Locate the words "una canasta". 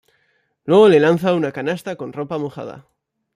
1.35-1.95